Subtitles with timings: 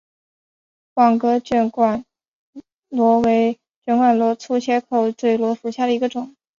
[0.95, 2.03] 网格卷管
[2.89, 4.81] 螺为卷管螺科粗切
[5.15, 6.35] 嘴螺属下的一个种。